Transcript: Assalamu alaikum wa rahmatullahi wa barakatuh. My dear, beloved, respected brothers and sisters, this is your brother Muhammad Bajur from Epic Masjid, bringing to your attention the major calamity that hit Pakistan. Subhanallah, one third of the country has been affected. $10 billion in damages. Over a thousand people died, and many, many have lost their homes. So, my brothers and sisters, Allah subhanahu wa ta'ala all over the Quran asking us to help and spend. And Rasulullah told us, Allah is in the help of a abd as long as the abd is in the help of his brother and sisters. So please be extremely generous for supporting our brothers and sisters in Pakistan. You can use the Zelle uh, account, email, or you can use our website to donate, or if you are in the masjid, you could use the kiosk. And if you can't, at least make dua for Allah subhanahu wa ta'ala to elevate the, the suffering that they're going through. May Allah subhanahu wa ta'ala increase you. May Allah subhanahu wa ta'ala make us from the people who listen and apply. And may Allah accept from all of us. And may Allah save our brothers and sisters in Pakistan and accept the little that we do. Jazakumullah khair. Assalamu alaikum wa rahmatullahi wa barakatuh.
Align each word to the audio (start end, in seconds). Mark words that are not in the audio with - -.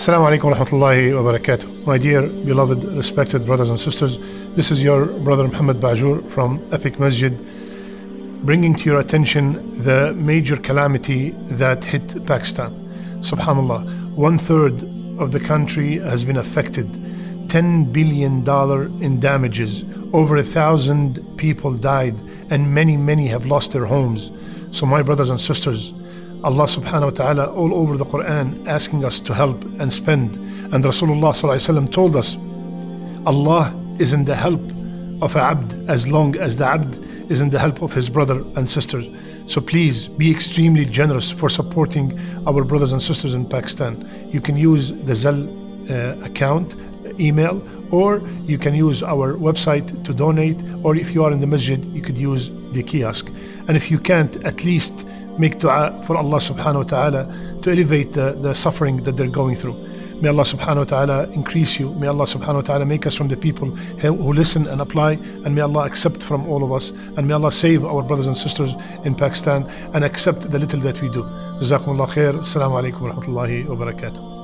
Assalamu 0.00 0.30
alaikum 0.30 0.44
wa 0.44 0.56
rahmatullahi 0.56 1.14
wa 1.14 1.30
barakatuh. 1.30 1.84
My 1.84 1.98
dear, 1.98 2.26
beloved, 2.26 2.84
respected 2.96 3.44
brothers 3.44 3.68
and 3.68 3.78
sisters, 3.78 4.16
this 4.56 4.70
is 4.70 4.82
your 4.82 5.04
brother 5.04 5.46
Muhammad 5.46 5.76
Bajur 5.76 6.26
from 6.30 6.66
Epic 6.72 6.98
Masjid, 6.98 7.36
bringing 8.46 8.74
to 8.76 8.84
your 8.84 8.98
attention 8.98 9.82
the 9.82 10.14
major 10.14 10.56
calamity 10.56 11.32
that 11.50 11.84
hit 11.84 12.24
Pakistan. 12.24 12.72
Subhanallah, 13.20 14.14
one 14.14 14.38
third 14.38 14.84
of 15.20 15.32
the 15.32 15.40
country 15.40 15.98
has 15.98 16.24
been 16.24 16.38
affected. 16.38 16.90
$10 17.48 17.92
billion 17.92 18.42
in 19.02 19.20
damages. 19.20 19.84
Over 20.14 20.38
a 20.38 20.42
thousand 20.42 21.20
people 21.36 21.74
died, 21.74 22.18
and 22.48 22.72
many, 22.72 22.96
many 22.96 23.26
have 23.26 23.44
lost 23.44 23.72
their 23.72 23.84
homes. 23.84 24.30
So, 24.70 24.86
my 24.86 25.02
brothers 25.02 25.28
and 25.28 25.38
sisters, 25.38 25.92
Allah 26.42 26.64
subhanahu 26.64 27.04
wa 27.04 27.10
ta'ala 27.10 27.46
all 27.52 27.74
over 27.74 27.98
the 27.98 28.04
Quran 28.04 28.66
asking 28.66 29.04
us 29.04 29.20
to 29.20 29.34
help 29.34 29.62
and 29.78 29.92
spend. 29.92 30.36
And 30.72 30.82
Rasulullah 30.82 31.92
told 31.92 32.16
us, 32.16 32.36
Allah 33.26 33.74
is 33.98 34.14
in 34.14 34.24
the 34.24 34.34
help 34.34 34.62
of 35.22 35.36
a 35.36 35.40
abd 35.40 35.90
as 35.90 36.08
long 36.08 36.36
as 36.38 36.56
the 36.56 36.64
abd 36.64 37.04
is 37.30 37.42
in 37.42 37.50
the 37.50 37.58
help 37.58 37.82
of 37.82 37.92
his 37.92 38.08
brother 38.08 38.42
and 38.56 38.68
sisters. 38.68 39.06
So 39.44 39.60
please 39.60 40.08
be 40.08 40.30
extremely 40.30 40.86
generous 40.86 41.30
for 41.30 41.50
supporting 41.50 42.18
our 42.46 42.64
brothers 42.64 42.92
and 42.92 43.02
sisters 43.02 43.34
in 43.34 43.46
Pakistan. 43.46 44.08
You 44.32 44.40
can 44.40 44.56
use 44.56 44.92
the 44.92 45.12
Zelle 45.12 45.44
uh, 45.90 46.24
account, 46.24 46.76
email, 47.20 47.62
or 47.90 48.22
you 48.46 48.56
can 48.56 48.74
use 48.74 49.02
our 49.02 49.34
website 49.34 50.04
to 50.04 50.14
donate, 50.14 50.62
or 50.82 50.96
if 50.96 51.14
you 51.14 51.22
are 51.24 51.32
in 51.32 51.40
the 51.40 51.46
masjid, 51.46 51.84
you 51.86 52.00
could 52.00 52.16
use 52.16 52.50
the 52.72 52.82
kiosk. 52.82 53.28
And 53.68 53.76
if 53.76 53.90
you 53.90 53.98
can't, 53.98 54.42
at 54.44 54.64
least 54.64 55.06
make 55.40 55.58
dua 55.58 56.00
for 56.04 56.16
Allah 56.16 56.38
subhanahu 56.38 56.84
wa 56.84 56.90
ta'ala 56.94 57.60
to 57.62 57.70
elevate 57.70 58.12
the, 58.12 58.36
the 58.40 58.54
suffering 58.54 58.98
that 59.04 59.16
they're 59.16 59.36
going 59.42 59.56
through. 59.56 59.74
May 60.20 60.28
Allah 60.28 60.42
subhanahu 60.42 60.76
wa 60.76 60.84
ta'ala 60.84 61.28
increase 61.30 61.80
you. 61.80 61.94
May 61.94 62.06
Allah 62.06 62.26
subhanahu 62.26 62.56
wa 62.56 62.60
ta'ala 62.60 62.84
make 62.84 63.06
us 63.06 63.14
from 63.14 63.28
the 63.28 63.38
people 63.38 63.70
who 63.70 64.32
listen 64.34 64.66
and 64.66 64.82
apply. 64.82 65.12
And 65.12 65.54
may 65.54 65.62
Allah 65.62 65.86
accept 65.86 66.22
from 66.22 66.46
all 66.46 66.62
of 66.62 66.72
us. 66.72 66.90
And 67.16 67.26
may 67.26 67.32
Allah 67.32 67.50
save 67.50 67.86
our 67.86 68.02
brothers 68.02 68.26
and 68.26 68.36
sisters 68.36 68.74
in 69.04 69.14
Pakistan 69.14 69.66
and 69.94 70.04
accept 70.04 70.50
the 70.50 70.58
little 70.58 70.80
that 70.80 71.00
we 71.00 71.08
do. 71.08 71.22
Jazakumullah 71.64 72.08
khair. 72.08 72.34
Assalamu 72.34 72.82
alaikum 72.82 73.00
wa 73.00 73.12
rahmatullahi 73.12 73.66
wa 73.66 73.76
barakatuh. 73.76 74.39